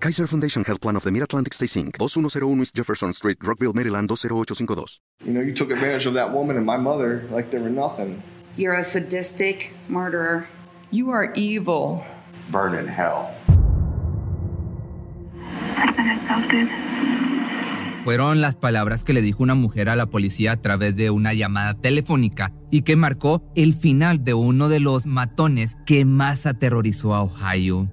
Kaiser 0.00 0.28
Foundation 0.28 0.62
Health 0.62 0.80
Plan 0.80 0.94
of 0.94 1.02
the 1.02 1.10
Mid-Atlantic 1.10 1.52
Stay 1.52 1.66
Inc., 1.66 1.98
2101 1.98 2.60
East 2.60 2.76
Jefferson 2.76 3.12
Street, 3.12 3.36
Rockville, 3.42 3.72
Maryland, 3.72 4.08
20852. 4.08 5.00
You 5.24 5.32
know, 5.32 5.40
you 5.40 5.52
took 5.52 5.72
advantage 5.72 6.06
of 6.06 6.14
that 6.14 6.32
woman 6.32 6.56
and 6.56 6.64
my 6.64 6.76
mother 6.76 7.24
like 7.30 7.50
they 7.50 7.58
were 7.58 7.68
nothing. 7.68 8.22
You're 8.56 8.74
a 8.74 8.84
sadistic 8.84 9.72
murderer. 9.88 10.46
You 10.92 11.10
are 11.10 11.32
evil. 11.34 12.04
Burn 12.50 12.74
in 12.74 12.86
hell. 12.86 13.26
Fueron 18.04 18.40
las 18.40 18.54
palabras 18.54 19.02
que 19.02 19.12
le 19.12 19.20
dijo 19.20 19.42
una 19.42 19.54
mujer 19.54 19.88
a 19.88 19.96
la 19.96 20.06
policía 20.06 20.52
a 20.52 20.56
través 20.56 20.94
de 20.96 21.10
una 21.10 21.34
llamada 21.34 21.74
telefónica 21.74 22.52
y 22.70 22.82
que 22.82 22.94
marcó 22.94 23.42
el 23.56 23.74
final 23.74 24.22
de 24.22 24.34
uno 24.34 24.68
de 24.68 24.78
los 24.78 25.06
matones 25.06 25.76
que 25.84 26.04
más 26.04 26.46
aterrorizó 26.46 27.14
a 27.14 27.22
Ohio. 27.22 27.88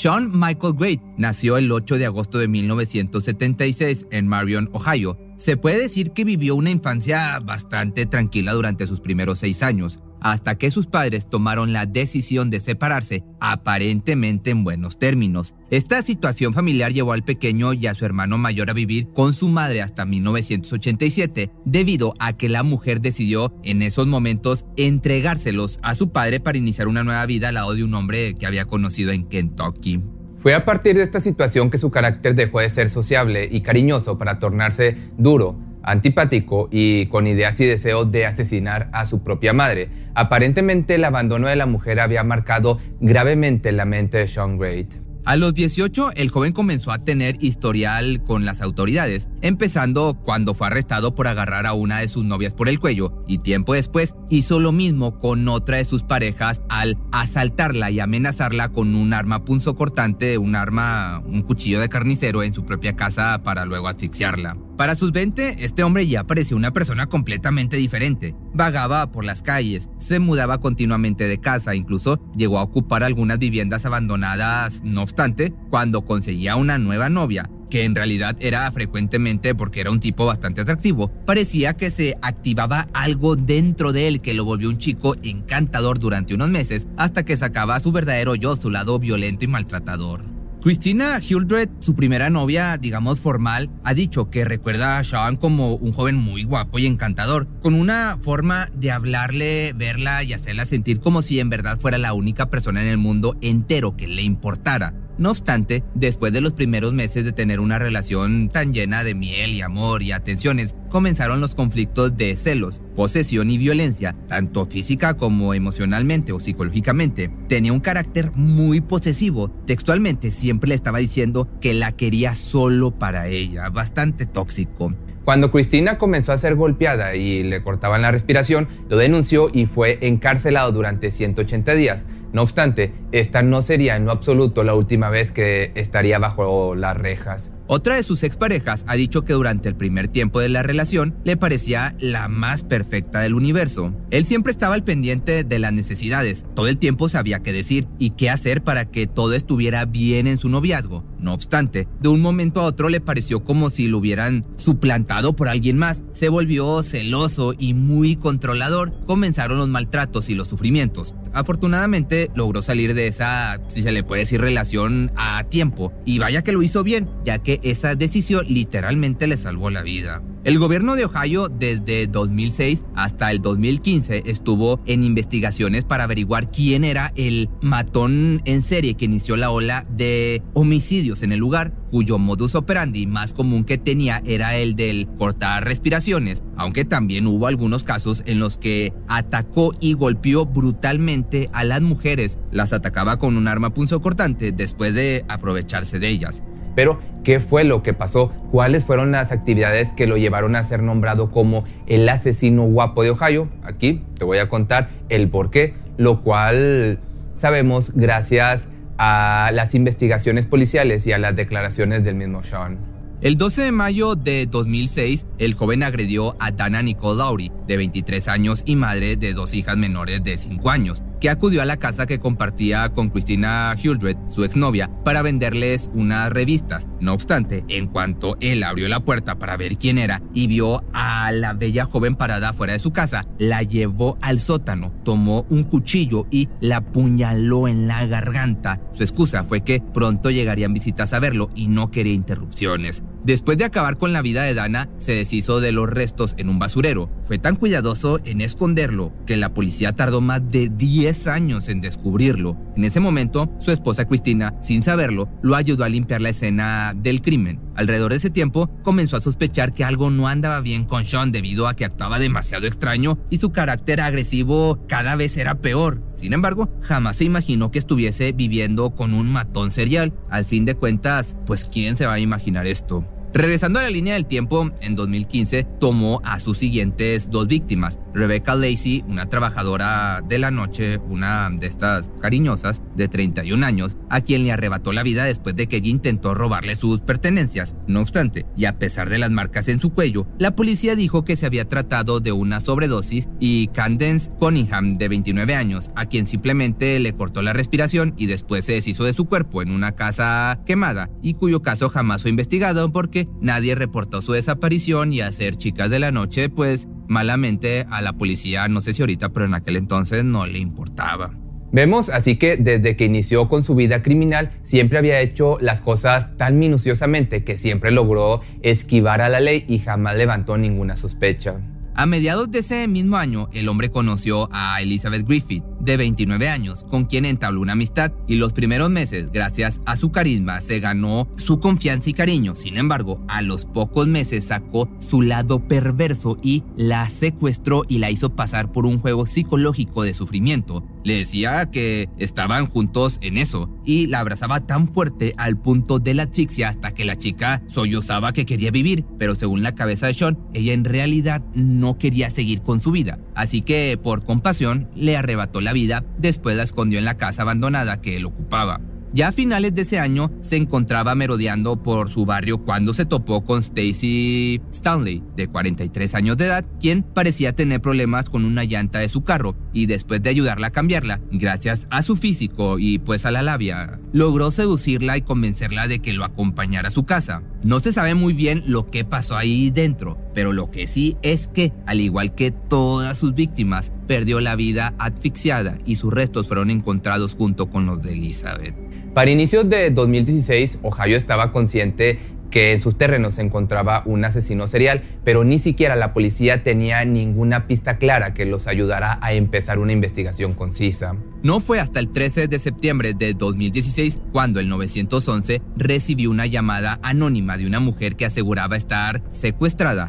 Sean 0.00 0.30
Michael 0.32 0.74
Great 0.74 1.00
nació 1.16 1.56
el 1.56 1.72
8 1.72 1.98
de 1.98 2.06
agosto 2.06 2.38
de 2.38 2.46
1976 2.46 4.06
en 4.12 4.28
Marion, 4.28 4.70
Ohio. 4.72 5.18
Se 5.36 5.56
puede 5.56 5.80
decir 5.80 6.12
que 6.12 6.22
vivió 6.22 6.54
una 6.54 6.70
infancia 6.70 7.40
bastante 7.44 8.06
tranquila 8.06 8.52
durante 8.52 8.86
sus 8.86 9.00
primeros 9.00 9.40
seis 9.40 9.60
años 9.60 9.98
hasta 10.20 10.56
que 10.56 10.70
sus 10.70 10.86
padres 10.86 11.28
tomaron 11.28 11.72
la 11.72 11.86
decisión 11.86 12.50
de 12.50 12.60
separarse, 12.60 13.24
aparentemente 13.40 14.50
en 14.50 14.64
buenos 14.64 14.98
términos. 14.98 15.54
Esta 15.70 16.02
situación 16.02 16.54
familiar 16.54 16.92
llevó 16.92 17.12
al 17.12 17.24
pequeño 17.24 17.72
y 17.72 17.86
a 17.86 17.94
su 17.94 18.04
hermano 18.04 18.38
mayor 18.38 18.70
a 18.70 18.74
vivir 18.74 19.08
con 19.12 19.32
su 19.32 19.48
madre 19.48 19.82
hasta 19.82 20.04
1987, 20.04 21.50
debido 21.64 22.14
a 22.18 22.36
que 22.36 22.48
la 22.48 22.62
mujer 22.62 23.00
decidió 23.00 23.54
en 23.62 23.82
esos 23.82 24.06
momentos 24.06 24.66
entregárselos 24.76 25.78
a 25.82 25.94
su 25.94 26.10
padre 26.10 26.40
para 26.40 26.58
iniciar 26.58 26.88
una 26.88 27.04
nueva 27.04 27.24
vida 27.26 27.48
al 27.48 27.54
lado 27.54 27.74
de 27.74 27.84
un 27.84 27.94
hombre 27.94 28.34
que 28.34 28.46
había 28.46 28.64
conocido 28.64 29.12
en 29.12 29.24
Kentucky. 29.24 30.02
Fue 30.40 30.54
a 30.54 30.64
partir 30.64 30.96
de 30.96 31.02
esta 31.02 31.20
situación 31.20 31.70
que 31.70 31.78
su 31.78 31.90
carácter 31.90 32.34
dejó 32.34 32.60
de 32.60 32.70
ser 32.70 32.90
sociable 32.90 33.48
y 33.50 33.60
cariñoso 33.60 34.18
para 34.18 34.38
tornarse 34.38 34.96
duro, 35.18 35.58
antipático 35.90 36.68
y 36.70 37.06
con 37.06 37.26
ideas 37.26 37.58
y 37.60 37.64
deseos 37.64 38.10
de 38.12 38.26
asesinar 38.26 38.90
a 38.92 39.04
su 39.06 39.22
propia 39.22 39.52
madre. 39.52 39.88
Aparentemente 40.14 40.96
el 40.96 41.04
abandono 41.04 41.48
de 41.48 41.56
la 41.56 41.66
mujer 41.66 42.00
había 42.00 42.22
marcado 42.24 42.78
gravemente 43.00 43.72
la 43.72 43.84
mente 43.84 44.18
de 44.18 44.28
Sean 44.28 44.58
Great. 44.58 44.88
A 45.24 45.36
los 45.36 45.52
18, 45.52 46.12
el 46.16 46.30
joven 46.30 46.52
comenzó 46.54 46.90
a 46.90 47.04
tener 47.04 47.36
historial 47.40 48.22
con 48.22 48.46
las 48.46 48.62
autoridades, 48.62 49.28
empezando 49.42 50.18
cuando 50.22 50.54
fue 50.54 50.66
arrestado 50.66 51.14
por 51.14 51.28
agarrar 51.28 51.66
a 51.66 51.72
una 51.72 51.98
de 51.98 52.08
sus 52.08 52.24
novias 52.24 52.54
por 52.54 52.68
el 52.68 52.78
cuello 52.78 53.24
y 53.26 53.38
tiempo 53.38 53.74
después 53.74 54.14
hizo 54.30 54.60
lo 54.60 54.72
mismo 54.72 55.18
con 55.18 55.48
otra 55.48 55.78
de 55.78 55.84
sus 55.84 56.02
parejas 56.02 56.62
al 56.68 56.98
asaltarla 57.12 57.90
y 57.90 58.00
amenazarla 58.00 58.70
con 58.70 58.94
un 58.94 59.12
arma 59.12 59.44
punzocortante, 59.44 60.38
un 60.38 60.54
arma, 60.54 61.22
un 61.26 61.42
cuchillo 61.42 61.80
de 61.80 61.88
carnicero 61.88 62.42
en 62.42 62.54
su 62.54 62.64
propia 62.64 62.96
casa 62.96 63.42
para 63.42 63.64
luego 63.64 63.88
asfixiarla. 63.88 64.56
Para 64.76 64.94
sus 64.94 65.10
20, 65.10 65.64
este 65.64 65.82
hombre 65.82 66.06
ya 66.06 66.24
parecía 66.24 66.56
una 66.56 66.72
persona 66.72 67.08
completamente 67.08 67.76
diferente. 67.76 68.36
Vagaba 68.54 69.10
por 69.10 69.24
las 69.24 69.42
calles, 69.42 69.88
se 69.98 70.20
mudaba 70.20 70.58
continuamente 70.58 71.24
de 71.24 71.40
casa, 71.40 71.74
incluso 71.74 72.20
llegó 72.36 72.58
a 72.58 72.62
ocupar 72.62 73.02
algunas 73.02 73.40
viviendas 73.40 73.86
abandonadas. 73.86 74.82
No 74.84 75.02
obstante, 75.02 75.52
cuando 75.70 76.04
conseguía 76.04 76.54
una 76.54 76.78
nueva 76.78 77.08
novia, 77.08 77.50
que 77.68 77.84
en 77.84 77.94
realidad 77.94 78.36
era 78.40 78.70
frecuentemente 78.72 79.54
porque 79.54 79.80
era 79.80 79.90
un 79.90 80.00
tipo 80.00 80.26
bastante 80.26 80.60
atractivo, 80.60 81.08
parecía 81.24 81.76
que 81.76 81.90
se 81.90 82.16
activaba 82.22 82.88
algo 82.92 83.36
dentro 83.36 83.92
de 83.92 84.08
él 84.08 84.20
que 84.20 84.34
lo 84.34 84.44
volvió 84.44 84.68
un 84.68 84.78
chico 84.78 85.16
encantador 85.22 85.98
durante 85.98 86.34
unos 86.34 86.48
meses 86.48 86.88
hasta 86.96 87.24
que 87.24 87.36
sacaba 87.36 87.80
su 87.80 87.92
verdadero 87.92 88.34
yo, 88.34 88.56
su 88.56 88.70
lado 88.70 88.98
violento 88.98 89.44
y 89.44 89.48
maltratador. 89.48 90.38
Christina 90.60 91.20
Hildred, 91.20 91.68
su 91.78 91.94
primera 91.94 92.30
novia, 92.30 92.76
digamos 92.78 93.20
formal, 93.20 93.70
ha 93.84 93.94
dicho 93.94 94.28
que 94.28 94.44
recuerda 94.44 94.98
a 94.98 95.04
Sean 95.04 95.36
como 95.36 95.74
un 95.74 95.92
joven 95.92 96.16
muy 96.16 96.42
guapo 96.42 96.80
y 96.80 96.86
encantador, 96.86 97.48
con 97.60 97.74
una 97.74 98.18
forma 98.20 98.68
de 98.74 98.90
hablarle, 98.90 99.72
verla 99.74 100.24
y 100.24 100.32
hacerla 100.32 100.64
sentir 100.64 100.98
como 100.98 101.22
si 101.22 101.38
en 101.38 101.48
verdad 101.48 101.78
fuera 101.78 101.96
la 101.96 102.12
única 102.12 102.50
persona 102.50 102.82
en 102.82 102.88
el 102.88 102.98
mundo 102.98 103.36
entero 103.40 103.96
que 103.96 104.08
le 104.08 104.22
importara. 104.22 104.94
No 105.18 105.32
obstante, 105.32 105.82
después 105.96 106.32
de 106.32 106.40
los 106.40 106.52
primeros 106.52 106.92
meses 106.92 107.24
de 107.24 107.32
tener 107.32 107.58
una 107.58 107.80
relación 107.80 108.48
tan 108.50 108.72
llena 108.72 109.02
de 109.02 109.16
miel 109.16 109.50
y 109.50 109.62
amor 109.62 110.00
y 110.04 110.12
atenciones, 110.12 110.76
comenzaron 110.88 111.40
los 111.40 111.56
conflictos 111.56 112.16
de 112.16 112.36
celos, 112.36 112.82
posesión 112.94 113.50
y 113.50 113.58
violencia, 113.58 114.14
tanto 114.28 114.66
física 114.66 115.14
como 115.14 115.54
emocionalmente 115.54 116.30
o 116.30 116.38
psicológicamente. 116.38 117.32
Tenía 117.48 117.72
un 117.72 117.80
carácter 117.80 118.30
muy 118.36 118.80
posesivo, 118.80 119.50
textualmente 119.66 120.30
siempre 120.30 120.68
le 120.68 120.76
estaba 120.76 121.00
diciendo 121.00 121.48
que 121.60 121.74
la 121.74 121.90
quería 121.90 122.36
solo 122.36 122.92
para 122.92 123.26
ella, 123.26 123.70
bastante 123.70 124.24
tóxico. 124.24 124.94
Cuando 125.28 125.50
Cristina 125.50 125.98
comenzó 125.98 126.32
a 126.32 126.38
ser 126.38 126.54
golpeada 126.54 127.14
y 127.14 127.42
le 127.42 127.60
cortaban 127.62 128.00
la 128.00 128.10
respiración, 128.10 128.66
lo 128.88 128.96
denunció 128.96 129.50
y 129.52 129.66
fue 129.66 129.98
encarcelado 130.00 130.72
durante 130.72 131.10
180 131.10 131.74
días. 131.74 132.06
No 132.32 132.42
obstante, 132.42 132.92
esta 133.12 133.42
no 133.42 133.62
sería 133.62 133.96
en 133.96 134.04
lo 134.04 134.12
absoluto 134.12 134.64
la 134.64 134.74
última 134.74 135.10
vez 135.10 135.32
que 135.32 135.72
estaría 135.74 136.18
bajo 136.18 136.74
las 136.74 136.96
rejas. 136.96 137.50
Otra 137.70 137.96
de 137.96 138.02
sus 138.02 138.22
exparejas 138.22 138.82
ha 138.86 138.94
dicho 138.94 139.26
que 139.26 139.34
durante 139.34 139.68
el 139.68 139.76
primer 139.76 140.08
tiempo 140.08 140.40
de 140.40 140.48
la 140.48 140.62
relación 140.62 141.14
le 141.24 141.36
parecía 141.36 141.94
la 141.98 142.26
más 142.26 142.64
perfecta 142.64 143.20
del 143.20 143.34
universo. 143.34 143.94
Él 144.10 144.24
siempre 144.24 144.52
estaba 144.52 144.74
al 144.74 144.84
pendiente 144.84 145.44
de 145.44 145.58
las 145.58 145.74
necesidades, 145.74 146.46
todo 146.54 146.66
el 146.68 146.78
tiempo 146.78 147.10
sabía 147.10 147.40
qué 147.40 147.52
decir 147.52 147.86
y 147.98 148.10
qué 148.10 148.30
hacer 148.30 148.62
para 148.62 148.86
que 148.86 149.06
todo 149.06 149.34
estuviera 149.34 149.84
bien 149.84 150.26
en 150.26 150.38
su 150.38 150.48
noviazgo. 150.48 151.04
No 151.20 151.34
obstante, 151.34 151.88
de 152.00 152.08
un 152.08 152.20
momento 152.20 152.60
a 152.60 152.64
otro 152.64 152.88
le 152.88 153.00
pareció 153.00 153.42
como 153.42 153.70
si 153.70 153.88
lo 153.88 153.98
hubieran 153.98 154.46
suplantado 154.56 155.34
por 155.34 155.48
alguien 155.48 155.76
más. 155.76 156.02
Se 156.12 156.28
volvió 156.28 156.82
celoso 156.82 157.54
y 157.58 157.74
muy 157.74 158.16
controlador. 158.16 158.92
Comenzaron 159.06 159.58
los 159.58 159.68
maltratos 159.68 160.28
y 160.28 160.34
los 160.34 160.48
sufrimientos. 160.48 161.14
Afortunadamente 161.32 162.30
logró 162.34 162.62
salir 162.62 162.94
de 162.94 163.08
esa, 163.08 163.60
si 163.68 163.82
se 163.82 163.92
le 163.92 164.04
puede 164.04 164.20
decir, 164.20 164.40
relación 164.40 165.10
a 165.16 165.44
tiempo. 165.44 165.92
Y 166.04 166.18
vaya 166.18 166.42
que 166.42 166.52
lo 166.52 166.62
hizo 166.62 166.84
bien, 166.84 167.10
ya 167.24 167.38
que 167.38 167.60
esa 167.62 167.94
decisión 167.94 168.46
literalmente 168.48 169.26
le 169.26 169.36
salvó 169.36 169.70
la 169.70 169.82
vida. 169.82 170.22
El 170.48 170.58
gobierno 170.58 170.96
de 170.96 171.04
Ohio 171.04 171.50
desde 171.50 172.06
2006 172.06 172.86
hasta 172.94 173.30
el 173.30 173.42
2015 173.42 174.22
estuvo 174.24 174.80
en 174.86 175.04
investigaciones 175.04 175.84
para 175.84 176.04
averiguar 176.04 176.50
quién 176.50 176.84
era 176.84 177.12
el 177.16 177.50
matón 177.60 178.40
en 178.46 178.62
serie 178.62 178.94
que 178.94 179.04
inició 179.04 179.36
la 179.36 179.50
ola 179.50 179.84
de 179.90 180.42
homicidios 180.54 181.22
en 181.22 181.32
el 181.32 181.38
lugar, 181.38 181.74
cuyo 181.90 182.16
modus 182.16 182.54
operandi 182.54 183.06
más 183.06 183.34
común 183.34 183.64
que 183.64 183.76
tenía 183.76 184.22
era 184.24 184.56
el 184.56 184.74
del 184.74 185.06
cortar 185.18 185.66
respiraciones, 185.66 186.42
aunque 186.56 186.86
también 186.86 187.26
hubo 187.26 187.46
algunos 187.46 187.84
casos 187.84 188.22
en 188.24 188.38
los 188.38 188.56
que 188.56 188.94
atacó 189.06 189.74
y 189.82 189.92
golpeó 189.92 190.46
brutalmente 190.46 191.50
a 191.52 191.62
las 191.64 191.82
mujeres, 191.82 192.38
las 192.52 192.72
atacaba 192.72 193.18
con 193.18 193.36
un 193.36 193.48
arma 193.48 193.74
punzocortante 193.74 194.52
después 194.52 194.94
de 194.94 195.26
aprovecharse 195.28 195.98
de 195.98 196.08
ellas. 196.08 196.42
Pero, 196.78 197.00
¿qué 197.24 197.40
fue 197.40 197.64
lo 197.64 197.82
que 197.82 197.92
pasó? 197.92 198.28
¿Cuáles 198.52 198.84
fueron 198.84 199.10
las 199.10 199.32
actividades 199.32 199.92
que 199.94 200.06
lo 200.06 200.16
llevaron 200.16 200.54
a 200.54 200.62
ser 200.62 200.80
nombrado 200.80 201.32
como 201.32 201.64
el 201.88 202.08
asesino 202.08 202.62
guapo 202.62 203.02
de 203.02 203.10
Ohio? 203.10 203.48
Aquí 203.64 204.04
te 204.16 204.24
voy 204.24 204.38
a 204.38 204.48
contar 204.48 204.88
el 205.08 205.28
por 205.28 205.50
qué, 205.50 205.74
lo 205.96 206.22
cual 206.22 207.00
sabemos 207.36 207.90
gracias 207.96 208.68
a 208.96 209.50
las 209.52 209.74
investigaciones 209.74 210.46
policiales 210.46 211.04
y 211.08 211.10
a 211.10 211.18
las 211.18 211.34
declaraciones 211.34 212.04
del 212.04 212.14
mismo 212.14 212.44
Sean. 212.44 212.78
El 213.22 213.34
12 213.34 213.62
de 213.62 213.72
mayo 213.72 214.14
de 214.14 214.46
2006, 214.46 215.26
el 215.38 215.54
joven 215.54 215.82
agredió 215.82 216.36
a 216.38 216.52
Dana 216.52 216.80
Nicole 216.80 217.18
Lowry, 217.18 217.50
de 217.66 217.76
23 217.76 218.28
años 218.28 218.62
y 218.64 218.76
madre 218.76 219.16
de 219.16 219.32
dos 219.32 219.52
hijas 219.52 219.76
menores 219.76 220.22
de 220.22 220.36
5 220.36 220.70
años. 220.70 221.02
Que 221.20 221.30
acudió 221.30 221.62
a 221.62 221.64
la 221.64 221.78
casa 221.78 222.06
que 222.06 222.18
compartía 222.18 222.90
con 222.90 223.10
Christina 223.10 223.74
Hildred, 223.80 224.16
su 224.28 224.44
exnovia, 224.44 224.90
para 225.04 225.22
venderles 225.22 225.90
unas 225.94 226.30
revistas. 226.30 226.86
No 227.00 227.12
obstante, 227.12 227.64
en 227.68 227.86
cuanto 227.86 228.36
él 228.40 228.62
abrió 228.62 228.88
la 228.88 229.00
puerta 229.00 229.38
para 229.38 229.56
ver 229.56 229.76
quién 229.76 229.98
era 229.98 230.22
y 230.34 230.46
vio 230.46 230.84
a 230.92 231.30
la 231.32 231.52
bella 231.52 231.84
joven 231.84 232.14
parada 232.14 232.52
fuera 232.52 232.72
de 232.72 232.78
su 232.78 232.92
casa, 232.92 233.26
la 233.38 233.62
llevó 233.62 234.18
al 234.20 234.40
sótano, 234.40 234.92
tomó 235.04 235.46
un 235.50 235.64
cuchillo 235.64 236.26
y 236.30 236.48
la 236.60 236.78
apuñaló 236.78 237.68
en 237.68 237.88
la 237.88 238.06
garganta. 238.06 238.80
Su 238.92 239.02
excusa 239.02 239.44
fue 239.44 239.62
que 239.62 239.80
pronto 239.80 240.30
llegarían 240.30 240.74
visitas 240.74 241.12
a 241.12 241.18
verlo 241.18 241.50
y 241.54 241.68
no 241.68 241.90
quería 241.90 242.14
interrupciones. 242.14 243.04
Después 243.28 243.58
de 243.58 243.64
acabar 243.64 243.98
con 243.98 244.14
la 244.14 244.22
vida 244.22 244.42
de 244.44 244.54
Dana, 244.54 244.88
se 244.96 245.12
deshizo 245.12 245.60
de 245.60 245.70
los 245.70 245.86
restos 245.86 246.34
en 246.38 246.48
un 246.48 246.58
basurero. 246.58 247.10
Fue 247.20 247.36
tan 247.36 247.56
cuidadoso 247.56 248.20
en 248.24 248.40
esconderlo 248.40 249.12
que 249.26 249.36
la 249.36 249.52
policía 249.52 249.92
tardó 249.92 250.22
más 250.22 250.48
de 250.48 250.70
10 250.70 251.26
años 251.26 251.68
en 251.68 251.82
descubrirlo. 251.82 252.56
En 252.74 252.84
ese 252.84 253.00
momento, 253.00 253.52
su 253.60 253.70
esposa 253.70 254.06
Cristina, 254.06 254.54
sin 254.62 254.82
saberlo, 254.82 255.28
lo 255.42 255.56
ayudó 255.56 255.84
a 255.84 255.90
limpiar 255.90 256.22
la 256.22 256.30
escena 256.30 256.94
del 256.96 257.20
crimen. 257.20 257.60
Alrededor 257.76 258.12
de 258.12 258.16
ese 258.16 258.30
tiempo, 258.30 258.70
comenzó 258.82 259.18
a 259.18 259.20
sospechar 259.20 259.74
que 259.74 259.84
algo 259.84 260.10
no 260.10 260.26
andaba 260.26 260.62
bien 260.62 260.86
con 260.86 261.04
Sean 261.04 261.30
debido 261.30 261.68
a 261.68 261.76
que 261.76 261.84
actuaba 261.84 262.18
demasiado 262.18 262.66
extraño 262.66 263.18
y 263.28 263.36
su 263.36 263.52
carácter 263.52 264.00
agresivo 264.00 264.86
cada 264.88 265.16
vez 265.16 265.36
era 265.36 265.60
peor. 265.60 266.02
Sin 266.16 266.32
embargo, 266.32 266.70
jamás 266.80 267.16
se 267.16 267.24
imaginó 267.24 267.70
que 267.70 267.78
estuviese 267.78 268.32
viviendo 268.32 268.94
con 268.94 269.12
un 269.12 269.30
matón 269.30 269.70
serial. 269.70 270.14
Al 270.30 270.46
fin 270.46 270.64
de 270.64 270.76
cuentas, 270.76 271.36
pues 271.44 271.66
¿quién 271.66 271.94
se 271.94 272.06
va 272.06 272.14
a 272.14 272.20
imaginar 272.20 272.66
esto? 272.66 273.06
Regresando 273.34 273.78
a 273.78 273.82
la 273.82 273.90
línea 273.90 274.14
del 274.14 274.24
tiempo, 274.24 274.70
en 274.80 274.96
2015 274.96 275.64
tomó 275.78 276.22
a 276.24 276.40
sus 276.40 276.56
siguientes 276.56 277.30
dos 277.30 277.46
víctimas. 277.46 277.98
Rebecca 278.14 278.54
Lacey, 278.54 279.04
una 279.06 279.28
trabajadora 279.28 280.22
de 280.26 280.38
la 280.38 280.50
noche, 280.50 280.96
una 280.96 281.50
de 281.50 281.66
estas 281.66 282.10
cariñosas, 282.20 282.80
de 282.96 283.06
31 283.06 283.64
años, 283.64 283.98
a 284.08 284.22
quien 284.22 284.44
le 284.44 284.52
arrebató 284.52 284.92
la 284.92 285.02
vida 285.02 285.24
después 285.24 285.54
de 285.54 285.66
que 285.66 285.76
ella 285.76 285.90
intentó 285.90 286.34
robarle 286.34 286.74
sus 286.74 287.02
pertenencias. 287.02 287.76
No 287.86 288.00
obstante, 288.00 288.46
y 288.56 288.64
a 288.64 288.78
pesar 288.78 289.10
de 289.10 289.18
las 289.18 289.30
marcas 289.30 289.68
en 289.68 289.78
su 289.78 289.90
cuello, 289.90 290.26
la 290.38 290.56
policía 290.56 290.96
dijo 290.96 291.24
que 291.24 291.36
se 291.36 291.44
había 291.44 291.68
tratado 291.68 292.20
de 292.20 292.32
una 292.32 292.60
sobredosis 292.60 293.28
y 293.38 293.68
Candence 293.68 294.30
Cunningham, 294.38 294.96
de 294.96 295.08
29 295.08 295.54
años, 295.54 295.90
a 295.96 296.06
quien 296.06 296.26
simplemente 296.26 296.98
le 296.98 297.12
cortó 297.12 297.42
la 297.42 297.52
respiración 297.52 298.14
y 298.16 298.26
después 298.26 298.64
se 298.64 298.72
deshizo 298.72 299.04
de 299.04 299.12
su 299.12 299.26
cuerpo 299.26 299.60
en 299.60 299.70
una 299.70 299.92
casa 299.92 300.60
quemada 300.64 301.10
y 301.22 301.34
cuyo 301.34 301.62
caso 301.62 301.90
jamás 301.90 302.22
fue 302.22 302.30
investigado 302.30 302.90
porque 302.90 303.17
nadie 303.40 303.74
reportó 303.74 304.22
su 304.22 304.32
desaparición 304.32 305.12
y 305.12 305.20
a 305.20 305.32
ser 305.32 305.56
chicas 305.56 305.90
de 305.90 305.98
la 305.98 306.12
noche, 306.12 306.48
pues 306.48 306.86
malamente 307.08 307.86
a 307.90 308.02
la 308.02 308.12
policía, 308.12 308.68
no 308.68 308.80
sé 308.80 308.92
si 308.92 309.02
ahorita, 309.02 309.30
pero 309.30 309.46
en 309.46 309.54
aquel 309.54 309.76
entonces 309.76 310.24
no 310.24 310.46
le 310.46 310.58
importaba. 310.58 311.34
Vemos 311.70 312.08
así 312.08 312.36
que 312.36 312.56
desde 312.56 312.96
que 312.96 313.04
inició 313.04 313.48
con 313.48 313.62
su 313.62 313.74
vida 313.74 314.02
criminal 314.02 314.52
siempre 314.62 314.98
había 314.98 315.20
hecho 315.20 315.58
las 315.60 315.82
cosas 315.82 316.36
tan 316.38 316.58
minuciosamente 316.58 317.44
que 317.44 317.58
siempre 317.58 317.90
logró 317.90 318.40
esquivar 318.62 319.20
a 319.20 319.28
la 319.28 319.40
ley 319.40 319.64
y 319.68 319.78
jamás 319.78 320.16
levantó 320.16 320.56
ninguna 320.56 320.96
sospecha. 320.96 321.56
A 321.98 322.06
mediados 322.06 322.48
de 322.52 322.60
ese 322.60 322.86
mismo 322.86 323.16
año, 323.16 323.48
el 323.52 323.68
hombre 323.68 323.90
conoció 323.90 324.48
a 324.52 324.80
Elizabeth 324.80 325.26
Griffith, 325.26 325.64
de 325.80 325.96
29 325.96 326.48
años, 326.48 326.84
con 326.84 327.06
quien 327.06 327.24
entabló 327.24 327.60
una 327.60 327.72
amistad 327.72 328.12
y 328.28 328.36
los 328.36 328.52
primeros 328.52 328.88
meses, 328.88 329.32
gracias 329.32 329.80
a 329.84 329.96
su 329.96 330.12
carisma, 330.12 330.60
se 330.60 330.78
ganó 330.78 331.26
su 331.36 331.58
confianza 331.58 332.10
y 332.10 332.12
cariño. 332.12 332.54
Sin 332.54 332.76
embargo, 332.76 333.24
a 333.26 333.42
los 333.42 333.64
pocos 333.64 334.06
meses 334.06 334.44
sacó 334.44 334.88
su 335.00 335.22
lado 335.22 335.66
perverso 335.66 336.36
y 336.40 336.62
la 336.76 337.10
secuestró 337.10 337.82
y 337.88 337.98
la 337.98 338.12
hizo 338.12 338.36
pasar 338.36 338.70
por 338.70 338.86
un 338.86 339.00
juego 339.00 339.26
psicológico 339.26 340.04
de 340.04 340.14
sufrimiento. 340.14 340.84
Le 341.04 341.16
decía 341.16 341.70
que 341.70 342.08
estaban 342.18 342.66
juntos 342.66 343.18
en 343.20 343.38
eso 343.38 343.70
y 343.84 344.06
la 344.06 344.20
abrazaba 344.20 344.66
tan 344.66 344.88
fuerte 344.88 345.34
al 345.36 345.56
punto 345.58 345.98
de 345.98 346.14
la 346.14 346.24
asfixia 346.24 346.68
hasta 346.68 346.92
que 346.92 347.04
la 347.04 347.16
chica 347.16 347.62
sollozaba 347.66 348.32
que 348.32 348.46
quería 348.46 348.70
vivir, 348.70 349.04
pero 349.18 349.34
según 349.34 349.62
la 349.62 349.74
cabeza 349.74 350.06
de 350.06 350.14
Sean, 350.14 350.38
ella 350.52 350.72
en 350.72 350.84
realidad 350.84 351.42
no 351.54 351.98
quería 351.98 352.30
seguir 352.30 352.62
con 352.62 352.80
su 352.80 352.90
vida. 352.90 353.18
Así 353.34 353.62
que 353.62 353.98
por 354.02 354.24
compasión 354.24 354.88
le 354.94 355.16
arrebató 355.16 355.60
la 355.60 355.72
vida, 355.72 356.04
después 356.18 356.56
la 356.56 356.62
escondió 356.62 356.98
en 356.98 357.04
la 357.04 357.16
casa 357.16 357.42
abandonada 357.42 358.00
que 358.00 358.16
él 358.16 358.26
ocupaba. 358.26 358.80
Ya 359.12 359.28
a 359.28 359.32
finales 359.32 359.74
de 359.74 359.82
ese 359.82 359.98
año 359.98 360.30
se 360.42 360.56
encontraba 360.56 361.14
merodeando 361.14 361.82
por 361.82 362.10
su 362.10 362.26
barrio 362.26 362.58
cuando 362.58 362.92
se 362.92 363.06
topó 363.06 363.42
con 363.42 363.60
Stacy 363.60 364.60
Stanley, 364.70 365.22
de 365.34 365.48
43 365.48 366.14
años 366.14 366.36
de 366.36 366.46
edad, 366.46 366.64
quien 366.78 367.02
parecía 367.02 367.54
tener 367.54 367.80
problemas 367.80 368.28
con 368.28 368.44
una 368.44 368.64
llanta 368.64 368.98
de 368.98 369.08
su 369.08 369.24
carro 369.24 369.56
y 369.78 369.86
después 369.86 370.20
de 370.20 370.30
ayudarla 370.30 370.66
a 370.66 370.72
cambiarla, 370.72 371.20
gracias 371.30 371.86
a 371.90 372.02
su 372.02 372.16
físico 372.16 372.80
y 372.80 372.98
pues 372.98 373.24
a 373.26 373.30
la 373.30 373.42
labia, 373.42 374.00
logró 374.12 374.50
seducirla 374.50 375.16
y 375.16 375.22
convencerla 375.22 375.86
de 375.86 376.00
que 376.00 376.12
lo 376.12 376.24
acompañara 376.24 376.88
a 376.88 376.90
su 376.90 377.04
casa. 377.04 377.42
No 377.62 377.78
se 377.78 377.92
sabe 377.92 378.14
muy 378.14 378.32
bien 378.32 378.64
lo 378.66 378.90
que 378.90 379.04
pasó 379.04 379.36
ahí 379.36 379.70
dentro, 379.70 380.18
pero 380.34 380.52
lo 380.52 380.72
que 380.72 380.88
sí 380.88 381.16
es 381.22 381.46
que, 381.46 381.72
al 381.86 382.00
igual 382.00 382.34
que 382.34 382.50
todas 382.50 383.18
sus 383.18 383.34
víctimas, 383.34 383.92
perdió 384.08 384.40
la 384.40 384.56
vida 384.56 384.94
asfixiada 384.98 385.78
y 385.86 385.94
sus 385.94 386.12
restos 386.12 386.48
fueron 386.48 386.70
encontrados 386.70 387.36
junto 387.36 387.70
con 387.70 387.86
los 387.86 388.02
de 388.02 388.14
Elizabeth. 388.14 388.74
Para 389.14 389.30
inicios 389.30 389.68
de 389.68 389.90
2016, 389.90 390.80
Ohio 390.82 391.16
estaba 391.16 391.52
consciente 391.52 392.18
que 392.50 392.72
en 392.72 392.80
sus 392.80 392.96
terrenos 392.96 393.34
se 393.34 393.42
encontraba 393.42 394.02
un 394.06 394.24
asesino 394.24 394.66
serial, 394.66 395.02
pero 395.24 395.44
ni 395.44 395.58
siquiera 395.58 395.96
la 395.96 396.12
policía 396.14 396.62
tenía 396.62 397.04
ninguna 397.04 397.66
pista 397.66 397.96
clara 397.96 398.34
que 398.34 398.46
los 398.46 398.66
ayudara 398.66 399.18
a 399.20 399.32
empezar 399.32 399.78
una 399.78 399.92
investigación 399.92 400.54
concisa. 400.54 401.14
No 401.42 401.60
fue 401.60 401.80
hasta 401.80 402.00
el 402.00 402.10
13 402.10 402.48
de 402.48 402.58
septiembre 402.58 403.14
de 403.14 403.34
2016 403.34 404.20
cuando 404.32 404.60
el 404.60 404.68
911 404.68 405.62
recibió 405.76 406.30
una 406.30 406.46
llamada 406.46 406.98
anónima 407.02 407.56
de 407.56 407.66
una 407.66 407.80
mujer 407.80 408.16
que 408.16 408.26
aseguraba 408.26 408.76
estar 408.76 409.22
secuestrada. 409.32 410.08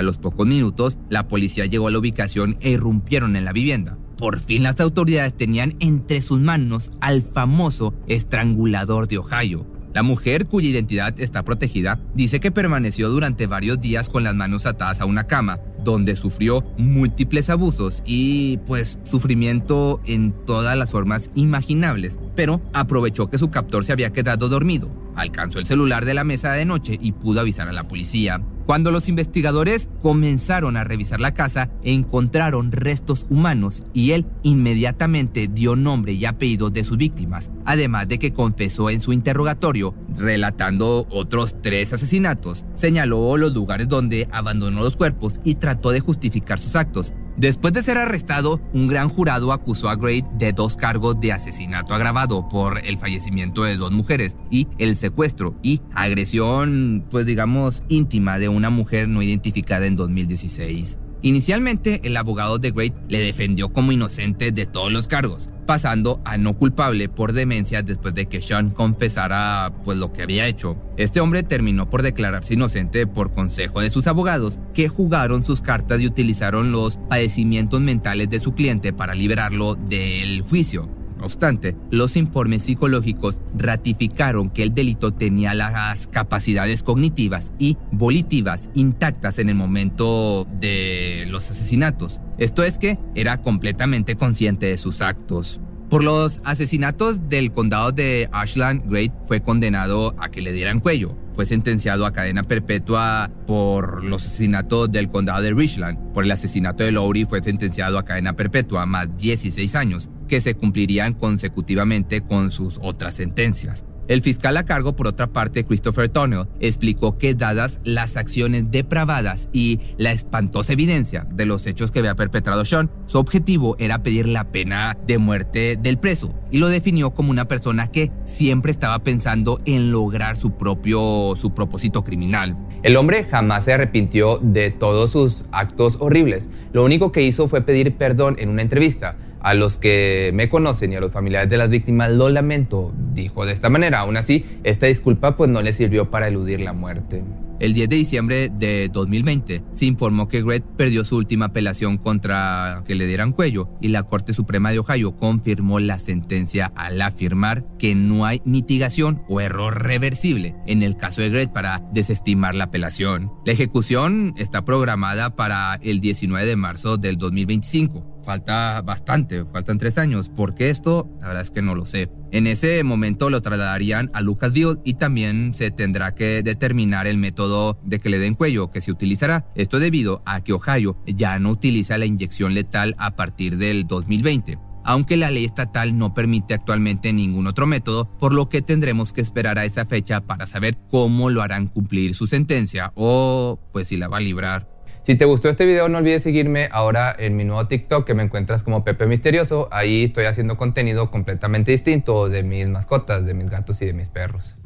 A 0.00 0.02
los 0.02 0.16
pocos 0.16 0.46
minutos, 0.46 0.98
la 1.10 1.28
policía 1.28 1.66
llegó 1.66 1.88
a 1.88 1.90
la 1.90 1.98
ubicación 1.98 2.56
e 2.62 2.70
irrumpieron 2.70 3.36
en 3.36 3.44
la 3.44 3.52
vivienda. 3.52 3.98
Por 4.16 4.40
fin 4.40 4.62
las 4.62 4.80
autoridades 4.80 5.36
tenían 5.36 5.76
entre 5.78 6.22
sus 6.22 6.40
manos 6.40 6.90
al 7.02 7.20
famoso 7.20 7.92
estrangulador 8.06 9.08
de 9.08 9.18
Ohio. 9.18 9.66
La 9.92 10.02
mujer, 10.02 10.46
cuya 10.46 10.70
identidad 10.70 11.20
está 11.20 11.44
protegida, 11.44 12.00
dice 12.14 12.40
que 12.40 12.50
permaneció 12.50 13.10
durante 13.10 13.46
varios 13.46 13.78
días 13.78 14.08
con 14.08 14.24
las 14.24 14.34
manos 14.34 14.64
atadas 14.64 15.02
a 15.02 15.04
una 15.04 15.26
cama, 15.26 15.58
donde 15.84 16.16
sufrió 16.16 16.62
múltiples 16.78 17.50
abusos 17.50 18.02
y 18.06 18.56
pues 18.64 18.98
sufrimiento 19.04 20.00
en 20.06 20.32
todas 20.46 20.78
las 20.78 20.90
formas 20.90 21.28
imaginables, 21.34 22.18
pero 22.34 22.62
aprovechó 22.72 23.28
que 23.28 23.36
su 23.36 23.50
captor 23.50 23.84
se 23.84 23.92
había 23.92 24.12
quedado 24.12 24.48
dormido, 24.48 24.90
alcanzó 25.14 25.58
el 25.58 25.66
celular 25.66 26.06
de 26.06 26.14
la 26.14 26.24
mesa 26.24 26.52
de 26.52 26.64
noche 26.64 26.96
y 26.98 27.12
pudo 27.12 27.40
avisar 27.40 27.68
a 27.68 27.72
la 27.72 27.86
policía. 27.86 28.40
Cuando 28.70 28.92
los 28.92 29.08
investigadores 29.08 29.88
comenzaron 30.00 30.76
a 30.76 30.84
revisar 30.84 31.18
la 31.18 31.34
casa, 31.34 31.72
encontraron 31.82 32.70
restos 32.70 33.26
humanos 33.28 33.82
y 33.92 34.12
él 34.12 34.26
inmediatamente 34.44 35.48
dio 35.48 35.74
nombre 35.74 36.12
y 36.12 36.24
apellido 36.24 36.70
de 36.70 36.84
sus 36.84 36.96
víctimas, 36.96 37.50
además 37.64 38.06
de 38.06 38.20
que 38.20 38.32
confesó 38.32 38.88
en 38.88 39.00
su 39.00 39.12
interrogatorio, 39.12 39.96
relatando 40.16 41.08
otros 41.10 41.56
tres 41.60 41.92
asesinatos. 41.92 42.64
Señaló 42.74 43.36
los 43.36 43.52
lugares 43.52 43.88
donde 43.88 44.28
abandonó 44.30 44.84
los 44.84 44.96
cuerpos 44.96 45.40
y 45.42 45.56
trató 45.56 45.90
de 45.90 45.98
justificar 45.98 46.60
sus 46.60 46.76
actos, 46.76 47.12
Después 47.40 47.72
de 47.72 47.80
ser 47.80 47.96
arrestado, 47.96 48.60
un 48.74 48.86
gran 48.86 49.08
jurado 49.08 49.54
acusó 49.54 49.88
a 49.88 49.96
Gray 49.96 50.22
de 50.34 50.52
dos 50.52 50.76
cargos 50.76 51.18
de 51.20 51.32
asesinato 51.32 51.94
agravado 51.94 52.46
por 52.50 52.84
el 52.84 52.98
fallecimiento 52.98 53.62
de 53.62 53.78
dos 53.78 53.92
mujeres 53.92 54.36
y 54.50 54.68
el 54.76 54.94
secuestro 54.94 55.54
y 55.62 55.80
agresión, 55.94 57.06
pues 57.08 57.24
digamos, 57.24 57.82
íntima 57.88 58.38
de 58.38 58.50
una 58.50 58.68
mujer 58.68 59.08
no 59.08 59.22
identificada 59.22 59.86
en 59.86 59.96
2016. 59.96 60.98
Inicialmente, 61.22 62.00
el 62.04 62.16
abogado 62.16 62.58
de 62.58 62.70
Great 62.70 62.94
le 63.08 63.18
defendió 63.18 63.72
como 63.72 63.92
inocente 63.92 64.52
de 64.52 64.64
todos 64.64 64.90
los 64.90 65.06
cargos, 65.06 65.50
pasando 65.66 66.22
a 66.24 66.38
no 66.38 66.56
culpable 66.56 67.08
por 67.10 67.34
demencia 67.34 67.82
después 67.82 68.14
de 68.14 68.26
que 68.26 68.40
Sean 68.40 68.70
confesara 68.70 69.72
pues 69.84 69.98
lo 69.98 70.12
que 70.12 70.22
había 70.22 70.46
hecho. 70.46 70.76
Este 70.96 71.20
hombre 71.20 71.42
terminó 71.42 71.90
por 71.90 72.02
declararse 72.02 72.54
inocente 72.54 73.06
por 73.06 73.32
consejo 73.32 73.80
de 73.80 73.90
sus 73.90 74.06
abogados, 74.06 74.60
que 74.72 74.88
jugaron 74.88 75.42
sus 75.42 75.60
cartas 75.60 76.00
y 76.00 76.06
utilizaron 76.06 76.72
los 76.72 76.96
padecimientos 77.08 77.80
mentales 77.80 78.30
de 78.30 78.40
su 78.40 78.54
cliente 78.54 78.92
para 78.94 79.14
liberarlo 79.14 79.74
del 79.74 80.40
juicio. 80.40 80.99
No 81.20 81.26
obstante, 81.26 81.76
los 81.90 82.16
informes 82.16 82.62
psicológicos 82.62 83.42
ratificaron 83.54 84.48
que 84.48 84.62
el 84.62 84.72
delito 84.72 85.12
tenía 85.12 85.52
las 85.52 86.08
capacidades 86.08 86.82
cognitivas 86.82 87.52
y 87.58 87.76
volitivas 87.92 88.70
intactas 88.74 89.38
en 89.38 89.50
el 89.50 89.54
momento 89.54 90.46
de 90.58 91.26
los 91.28 91.50
asesinatos. 91.50 92.22
Esto 92.38 92.64
es 92.64 92.78
que 92.78 92.98
era 93.14 93.42
completamente 93.42 94.16
consciente 94.16 94.66
de 94.66 94.78
sus 94.78 95.02
actos. 95.02 95.60
Por 95.90 96.04
los 96.04 96.40
asesinatos 96.44 97.28
del 97.28 97.52
condado 97.52 97.92
de 97.92 98.28
Ashland, 98.32 98.88
Great 98.88 99.12
fue 99.24 99.42
condenado 99.42 100.14
a 100.20 100.30
que 100.30 100.40
le 100.40 100.52
dieran 100.52 100.80
cuello. 100.80 101.18
Fue 101.34 101.46
sentenciado 101.46 102.06
a 102.06 102.12
cadena 102.12 102.44
perpetua 102.44 103.30
por 103.44 104.04
los 104.04 104.24
asesinatos 104.24 104.90
del 104.92 105.08
condado 105.08 105.42
de 105.42 105.52
Richland. 105.52 106.12
Por 106.12 106.24
el 106.24 106.30
asesinato 106.30 106.84
de 106.84 106.92
Lowry 106.92 107.24
fue 107.24 107.42
sentenciado 107.42 107.98
a 107.98 108.04
cadena 108.04 108.36
perpetua 108.36 108.86
más 108.86 109.16
16 109.16 109.74
años, 109.74 110.10
que 110.30 110.40
se 110.40 110.54
cumplirían 110.54 111.12
consecutivamente 111.12 112.22
con 112.22 112.52
sus 112.52 112.78
otras 112.80 113.14
sentencias. 113.14 113.84
El 114.06 114.22
fiscal 114.22 114.56
a 114.56 114.64
cargo, 114.64 114.96
por 114.96 115.06
otra 115.06 115.28
parte, 115.28 115.64
Christopher 115.64 116.08
Tunnell, 116.08 116.48
explicó 116.58 117.16
que 117.16 117.34
dadas 117.34 117.78
las 117.84 118.16
acciones 118.16 118.70
depravadas 118.70 119.48
y 119.52 119.78
la 119.98 120.10
espantosa 120.10 120.72
evidencia 120.72 121.26
de 121.30 121.46
los 121.46 121.66
hechos 121.66 121.90
que 121.90 122.00
había 122.00 122.16
perpetrado 122.16 122.64
Sean, 122.64 122.90
su 123.06 123.18
objetivo 123.18 123.76
era 123.78 124.02
pedir 124.02 124.26
la 124.26 124.50
pena 124.50 124.96
de 125.06 125.18
muerte 125.18 125.76
del 125.76 125.98
preso 125.98 126.34
y 126.50 126.58
lo 126.58 126.68
definió 126.68 127.10
como 127.10 127.30
una 127.30 127.46
persona 127.46 127.88
que 127.88 128.10
siempre 128.24 128.72
estaba 128.72 129.00
pensando 129.00 129.60
en 129.64 129.92
lograr 129.92 130.36
su 130.36 130.56
propio 130.56 131.34
su 131.36 131.54
propósito 131.54 132.02
criminal. 132.02 132.56
El 132.82 132.96
hombre 132.96 133.24
jamás 133.24 133.66
se 133.66 133.74
arrepintió 133.74 134.38
de 134.38 134.70
todos 134.70 135.10
sus 135.10 135.44
actos 135.52 135.98
horribles. 136.00 136.48
Lo 136.72 136.84
único 136.84 137.12
que 137.12 137.22
hizo 137.22 137.48
fue 137.48 137.62
pedir 137.62 137.96
perdón 137.96 138.36
en 138.38 138.48
una 138.48 138.62
entrevista. 138.62 139.16
A 139.40 139.54
los 139.54 139.76
que 139.76 140.30
me 140.34 140.48
conocen 140.48 140.92
y 140.92 140.96
a 140.96 141.00
los 141.00 141.12
familiares 141.12 141.48
de 141.48 141.56
las 141.56 141.70
víctimas 141.70 142.10
lo 142.10 142.28
lamento, 142.28 142.92
dijo 143.14 143.46
de 143.46 143.52
esta 143.52 143.70
manera. 143.70 144.00
Aún 144.00 144.16
así, 144.16 144.44
esta 144.64 144.86
disculpa 144.86 145.36
pues 145.36 145.50
no 145.50 145.62
le 145.62 145.72
sirvió 145.72 146.10
para 146.10 146.28
eludir 146.28 146.60
la 146.60 146.72
muerte. 146.72 147.22
El 147.60 147.74
10 147.74 147.90
de 147.90 147.96
diciembre 147.96 148.48
de 148.48 148.88
2020 148.90 149.62
se 149.74 149.84
informó 149.84 150.28
que 150.28 150.42
Gret 150.42 150.64
perdió 150.64 151.04
su 151.04 151.16
última 151.16 151.46
apelación 151.46 151.98
contra 151.98 152.82
que 152.86 152.94
le 152.94 153.06
dieran 153.06 153.32
cuello 153.32 153.68
y 153.82 153.88
la 153.88 154.02
Corte 154.02 154.32
Suprema 154.32 154.70
de 154.70 154.78
Ohio 154.78 155.14
confirmó 155.14 155.78
la 155.78 155.98
sentencia 155.98 156.72
al 156.74 157.02
afirmar 157.02 157.66
que 157.76 157.94
no 157.94 158.24
hay 158.24 158.40
mitigación 158.46 159.20
o 159.28 159.42
error 159.42 159.82
reversible 159.82 160.54
en 160.66 160.82
el 160.82 160.96
caso 160.96 161.20
de 161.20 161.28
Gret 161.28 161.52
para 161.52 161.82
desestimar 161.92 162.54
la 162.54 162.64
apelación. 162.64 163.30
La 163.44 163.52
ejecución 163.52 164.32
está 164.38 164.64
programada 164.64 165.36
para 165.36 165.74
el 165.82 166.00
19 166.00 166.46
de 166.46 166.56
marzo 166.56 166.96
del 166.96 167.18
2025 167.18 168.09
falta 168.24 168.80
bastante, 168.82 169.44
faltan 169.44 169.78
tres 169.78 169.98
años. 169.98 170.28
¿Por 170.28 170.54
qué 170.54 170.70
esto? 170.70 171.10
La 171.20 171.28
verdad 171.28 171.42
es 171.42 171.50
que 171.50 171.62
no 171.62 171.74
lo 171.74 171.84
sé. 171.84 172.10
En 172.32 172.46
ese 172.46 172.82
momento 172.84 173.30
lo 173.30 173.42
trasladarían 173.42 174.10
a 174.14 174.20
Lucasville 174.20 174.78
y 174.84 174.94
también 174.94 175.52
se 175.54 175.70
tendrá 175.70 176.14
que 176.14 176.42
determinar 176.42 177.06
el 177.06 177.18
método 177.18 177.80
de 177.84 177.98
que 177.98 178.10
le 178.10 178.18
den 178.18 178.34
cuello 178.34 178.70
que 178.70 178.80
se 178.80 178.92
utilizará. 178.92 179.46
Esto 179.54 179.78
debido 179.78 180.22
a 180.26 180.42
que 180.42 180.52
Ohio 180.52 180.96
ya 181.06 181.38
no 181.38 181.50
utiliza 181.50 181.98
la 181.98 182.06
inyección 182.06 182.54
letal 182.54 182.94
a 182.98 183.16
partir 183.16 183.56
del 183.56 183.86
2020 183.86 184.70
aunque 184.84 185.16
la 185.16 185.30
ley 185.30 185.44
estatal 185.44 185.96
no 185.96 186.14
permite 186.14 186.54
actualmente 186.54 187.12
ningún 187.12 187.46
otro 187.46 187.66
método, 187.66 188.10
por 188.18 188.32
lo 188.32 188.48
que 188.48 188.62
tendremos 188.62 189.12
que 189.12 189.20
esperar 189.20 189.58
a 189.58 189.64
esa 189.64 189.86
fecha 189.86 190.20
para 190.22 190.46
saber 190.46 190.78
cómo 190.88 191.30
lo 191.30 191.42
harán 191.42 191.66
cumplir 191.66 192.14
su 192.14 192.26
sentencia 192.26 192.92
o 192.94 193.60
pues 193.72 193.88
si 193.88 193.96
la 193.96 194.08
va 194.08 194.18
a 194.18 194.20
librar. 194.20 194.69
Si 195.02 195.14
te 195.14 195.24
gustó 195.24 195.48
este 195.48 195.64
video, 195.64 195.88
no 195.88 195.98
olvides 195.98 196.22
seguirme 196.22 196.68
ahora 196.70 197.14
en 197.18 197.34
mi 197.34 197.44
nuevo 197.44 197.66
TikTok 197.66 198.06
que 198.06 198.14
me 198.14 198.22
encuentras 198.22 198.62
como 198.62 198.84
Pepe 198.84 199.06
Misterioso. 199.06 199.68
Ahí 199.72 200.04
estoy 200.04 200.26
haciendo 200.26 200.58
contenido 200.58 201.10
completamente 201.10 201.72
distinto 201.72 202.28
de 202.28 202.42
mis 202.42 202.68
mascotas, 202.68 203.24
de 203.24 203.32
mis 203.32 203.48
gatos 203.48 203.80
y 203.80 203.86
de 203.86 203.94
mis 203.94 204.10
perros. 204.10 204.58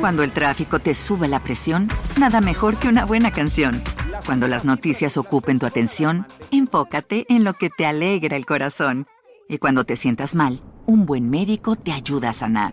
Cuando 0.00 0.22
el 0.22 0.32
tráfico 0.32 0.78
te 0.78 0.94
sube 0.94 1.28
la 1.28 1.40
presión, 1.40 1.88
nada 2.18 2.40
mejor 2.40 2.76
que 2.76 2.88
una 2.88 3.04
buena 3.04 3.32
canción. 3.32 3.82
Cuando 4.24 4.48
las 4.48 4.64
noticias 4.64 5.18
ocupen 5.18 5.58
tu 5.58 5.66
atención, 5.66 6.26
enfócate 6.50 7.26
en 7.28 7.44
lo 7.44 7.52
que 7.52 7.68
te 7.68 7.84
alegra 7.84 8.36
el 8.36 8.46
corazón. 8.46 9.06
Y 9.46 9.58
cuando 9.58 9.84
te 9.84 9.96
sientas 9.96 10.34
mal, 10.34 10.62
un 10.86 11.04
buen 11.04 11.28
médico 11.28 11.76
te 11.76 11.92
ayuda 11.92 12.30
a 12.30 12.32
sanar. 12.32 12.72